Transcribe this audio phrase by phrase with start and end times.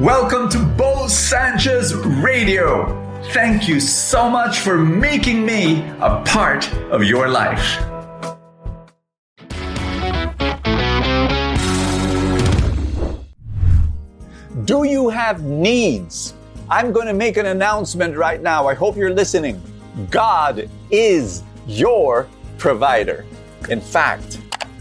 [0.00, 3.20] Welcome to Bo Sanchez Radio.
[3.34, 7.78] Thank you so much for making me a part of your life.
[14.64, 16.32] Do you have needs?
[16.70, 18.66] I'm going to make an announcement right now.
[18.66, 19.62] I hope you're listening.
[20.10, 22.26] God is your
[22.56, 23.26] provider.
[23.68, 24.40] In fact,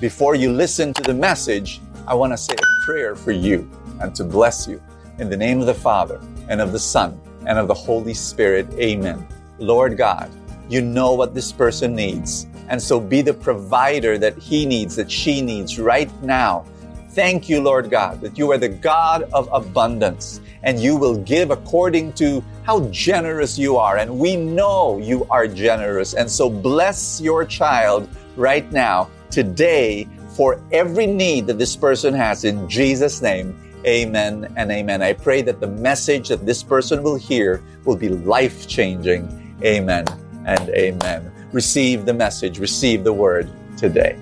[0.00, 3.68] before you listen to the message, I want to say a prayer for you
[4.00, 4.80] and to bless you.
[5.20, 6.18] In the name of the Father,
[6.48, 9.28] and of the Son, and of the Holy Spirit, amen.
[9.58, 10.30] Lord God,
[10.70, 12.46] you know what this person needs.
[12.70, 16.64] And so be the provider that he needs, that she needs right now.
[17.10, 21.50] Thank you, Lord God, that you are the God of abundance and you will give
[21.50, 23.98] according to how generous you are.
[23.98, 26.14] And we know you are generous.
[26.14, 32.44] And so bless your child right now, today, for every need that this person has
[32.44, 33.54] in Jesus' name.
[33.86, 35.02] Amen and amen.
[35.02, 39.56] I pray that the message that this person will hear will be life changing.
[39.64, 40.04] Amen
[40.46, 41.32] and amen.
[41.52, 44.18] Receive the message, receive the word today.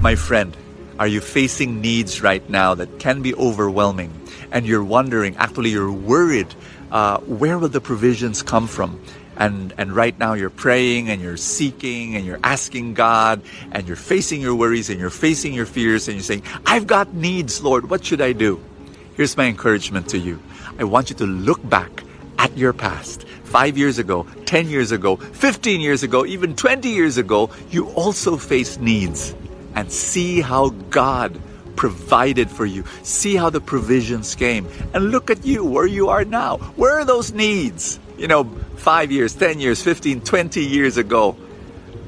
[0.00, 0.56] My friend,
[0.98, 4.12] are you facing needs right now that can be overwhelming?
[4.50, 6.48] And you're wondering, actually, you're worried,
[6.90, 9.00] uh, where will the provisions come from?
[9.38, 13.96] And, and right now you're praying and you're seeking and you're asking God and you're
[13.96, 17.88] facing your worries and you're facing your fears and you're saying, I've got needs, Lord.
[17.88, 18.60] What should I do?
[19.14, 20.42] Here's my encouragement to you.
[20.78, 22.02] I want you to look back
[22.38, 23.26] at your past.
[23.44, 28.36] Five years ago, 10 years ago, 15 years ago, even 20 years ago, you also
[28.36, 29.34] faced needs
[29.74, 31.40] and see how God
[31.76, 32.84] provided for you.
[33.04, 34.66] See how the provisions came.
[34.92, 36.58] And look at you, where you are now.
[36.76, 38.00] Where are those needs?
[38.18, 38.44] You know,
[38.76, 41.36] five years, 10 years, 15, 20 years ago.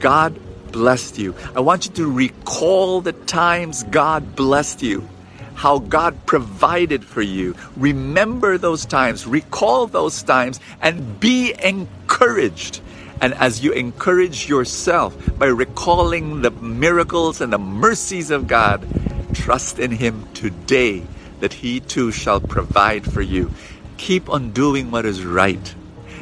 [0.00, 0.38] God
[0.72, 1.34] blessed you.
[1.54, 5.06] I want you to recall the times God blessed you,
[5.54, 7.54] how God provided for you.
[7.76, 12.80] Remember those times, recall those times, and be encouraged.
[13.20, 18.86] And as you encourage yourself by recalling the miracles and the mercies of God,
[19.34, 21.02] trust in Him today
[21.40, 23.50] that He too shall provide for you.
[23.96, 25.74] Keep on doing what is right.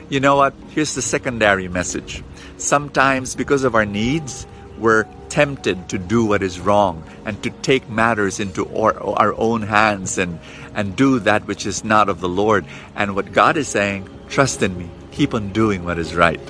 [0.09, 0.55] You know what?
[0.71, 2.22] Here's the secondary message.
[2.59, 4.47] Sometimes, because of our needs,
[4.78, 9.62] we're tempted to do what is wrong and to take matters into our, our own
[9.62, 10.39] hands and,
[10.75, 12.67] and do that which is not of the Lord.
[12.94, 14.89] And what God is saying, trust in me.
[15.11, 16.41] Keep on doing what is right.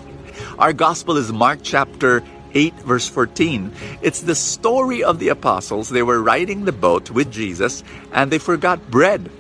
[0.59, 3.73] Our gospel is Mark chapter 8, verse 14.
[4.03, 5.89] It's the story of the apostles.
[5.89, 9.31] They were riding the boat with Jesus and they forgot bread.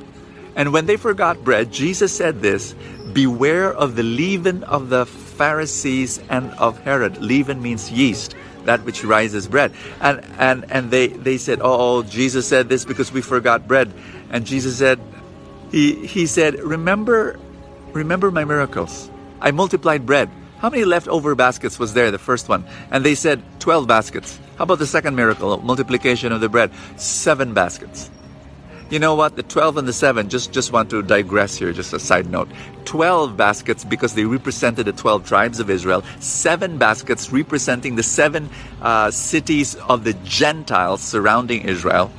[0.55, 2.75] And when they forgot bread, Jesus said this
[3.13, 7.19] Beware of the leaven of the Pharisees and of Herod.
[7.19, 8.35] Leaven means yeast,
[8.65, 9.73] that which rises bread.
[10.01, 13.93] And and and they, they said, Oh, Jesus said this because we forgot bread.
[14.31, 15.01] And Jesus said,
[15.71, 17.39] He he said, Remember
[17.93, 19.11] remember my miracles.
[19.41, 20.31] I multiplied bread.
[20.59, 22.65] How many leftover baskets was there, the first one?
[22.91, 24.41] And they said 12 baskets.
[24.57, 26.71] How about the second miracle, multiplication of the bread?
[26.97, 28.11] Seven baskets.
[28.89, 29.35] You know what?
[29.35, 32.49] The 12 and the 7, just, just want to digress here, just a side note.
[32.85, 36.05] 12 baskets because they represented the 12 tribes of Israel.
[36.21, 38.49] Seven baskets representing the seven
[38.81, 42.13] uh, cities of the Gentiles surrounding Israel.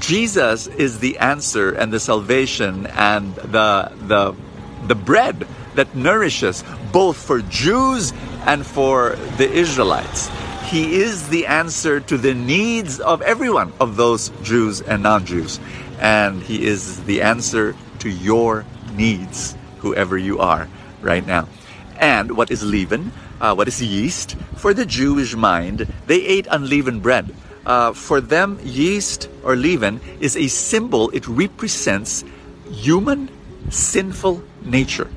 [0.00, 4.34] Jesus is the answer and the salvation and the, the,
[4.88, 8.12] the bread that nourishes both for Jews
[8.44, 10.30] and for the Israelites.
[10.66, 15.60] He is the answer to the needs of everyone, of those Jews and non Jews.
[16.00, 20.68] And He is the answer to your needs, whoever you are
[21.00, 21.46] right now.
[22.00, 23.12] And what is leaven?
[23.40, 24.34] Uh, what is yeast?
[24.56, 27.32] For the Jewish mind, they ate unleavened bread.
[27.64, 32.24] Uh, for them, yeast or leaven is a symbol, it represents
[32.68, 33.30] human
[33.70, 35.08] sinful nature.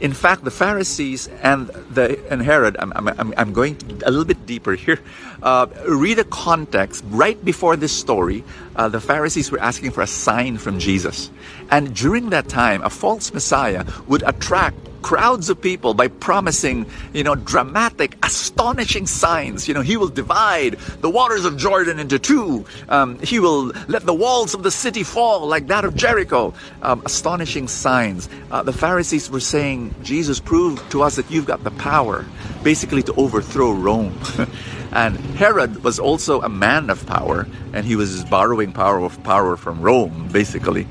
[0.00, 4.46] In fact, the Pharisees and the and Herod, I'm, I'm, I'm going a little bit
[4.46, 5.00] deeper here.
[5.42, 7.04] Uh, read the context.
[7.08, 8.44] Right before this story,
[8.76, 11.30] uh, the Pharisees were asking for a sign from Jesus.
[11.70, 17.22] And during that time, a false Messiah would attract crowds of people by promising, you
[17.22, 19.68] know, dramatic, astonishing signs.
[19.68, 22.64] You know, he will divide the waters of Jordan into two.
[22.88, 26.54] Um, he will let the walls of the city fall like that of Jericho.
[26.80, 28.30] Um, astonishing signs.
[28.50, 32.24] Uh, the Pharisees were saying, Jesus, prove to us that you've got the power,
[32.62, 34.18] basically to overthrow Rome.
[34.92, 39.58] and Herod was also a man of power, and he was borrowing power of power
[39.58, 40.86] from Rome, basically.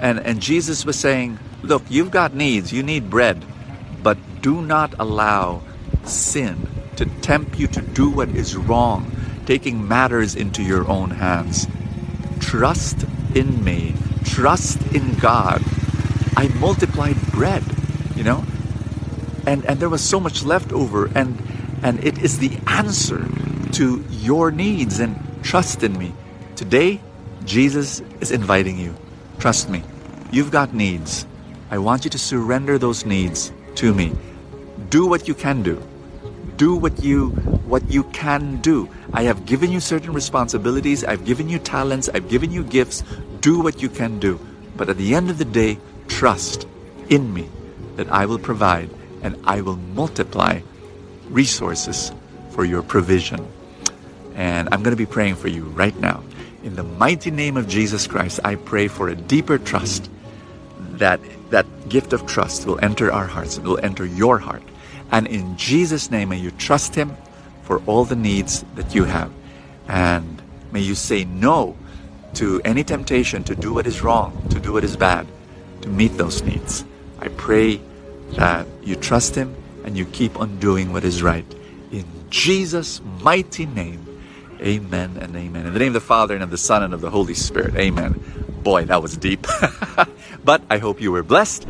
[0.00, 2.72] And, and Jesus was saying, Look, you've got needs.
[2.72, 3.44] You need bread.
[4.02, 5.62] But do not allow
[6.04, 9.10] sin to tempt you to do what is wrong,
[9.46, 11.66] taking matters into your own hands.
[12.40, 13.94] Trust in me.
[14.24, 15.62] trust in God,
[16.36, 17.64] I multiplied bread,
[18.14, 18.44] you know?
[19.46, 21.40] And and there was so much left over and
[21.82, 23.26] and it is the answer
[23.72, 26.12] to your needs and trust in me.
[26.56, 27.00] Today,
[27.44, 28.94] Jesus is inviting you.
[29.38, 29.82] Trust me.
[30.30, 31.26] You've got needs.
[31.70, 34.12] I want you to surrender those needs to me.
[34.90, 35.80] Do what you can do.
[36.56, 37.30] Do what you
[37.70, 38.88] what you can do.
[39.12, 43.04] I have given you certain responsibilities, I've given you talents, I've given you gifts.
[43.40, 44.40] Do what you can do.
[44.76, 45.78] But at the end of the day,
[46.08, 46.66] trust
[47.08, 47.48] in me
[47.96, 48.90] that I will provide
[49.22, 50.60] and I will multiply
[51.28, 52.12] resources
[52.50, 53.46] for your provision.
[54.34, 56.24] And I'm going to be praying for you right now.
[56.64, 60.10] In the mighty name of Jesus Christ, I pray for a deeper trust
[60.98, 61.20] that
[61.50, 64.62] that gift of trust will enter our hearts, it will enter your heart.
[65.10, 67.16] And in Jesus' name, may you trust Him
[67.62, 69.32] for all the needs that you have.
[69.88, 70.42] And
[70.72, 71.76] may you say no
[72.34, 75.26] to any temptation to do what is wrong, to do what is bad,
[75.82, 76.84] to meet those needs.
[77.20, 77.80] I pray
[78.32, 79.54] that you trust Him
[79.84, 81.46] and you keep on doing what is right.
[81.90, 84.04] In Jesus' mighty name,
[84.60, 85.66] amen and amen.
[85.66, 87.74] In the name of the Father and of the Son and of the Holy Spirit,
[87.76, 88.22] amen.
[88.68, 89.46] Boy, that was deep.
[90.44, 91.66] but I hope you were blessed.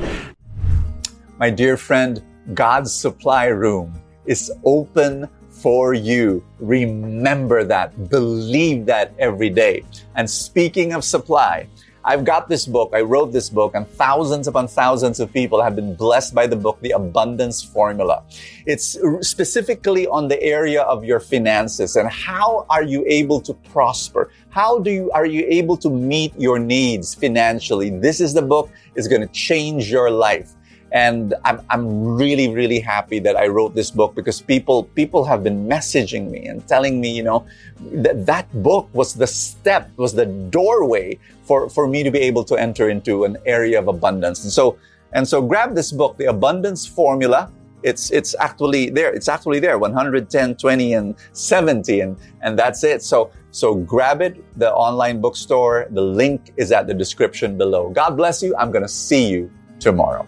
[1.39, 2.21] My dear friend,
[2.55, 3.95] God's supply room
[4.27, 6.43] is open for you.
[6.59, 8.11] Remember that.
[8.11, 9.85] Believe that every day.
[10.17, 11.69] And speaking of supply,
[12.09, 12.93] I've got this book.
[12.95, 16.57] I wrote this book and thousands upon thousands of people have been blessed by the
[16.57, 18.23] book, The Abundance Formula.
[18.65, 24.31] It's specifically on the area of your finances and how are you able to prosper?
[24.49, 27.91] How do you, are you able to meet your needs financially?
[27.91, 28.71] This is the book.
[28.95, 30.55] It's going to change your life.
[30.93, 35.45] And I'm, I'm really, really happy that I wrote this book because people, people have
[35.45, 37.47] been messaging me and telling me, you know,
[37.93, 42.45] that that book was the step, was the doorway for, for me to be able
[42.45, 44.45] to enter into an area of abundance.
[44.45, 44.79] And so,
[45.13, 47.51] and so grab this book, The Abundance Formula.
[47.83, 49.13] It's, it's actually there.
[49.13, 49.79] It's actually there.
[49.79, 52.01] 110, 20, and 70.
[52.01, 53.03] And, and that's it.
[53.03, 55.87] So, so grab it, the online bookstore.
[55.91, 57.91] The link is at the description below.
[57.91, 58.55] God bless you.
[58.57, 60.27] I'm going to see you tomorrow.